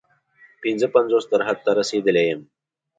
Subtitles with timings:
[0.63, 2.41] پنځه پنځوس تر حد ته رسېدلی یم.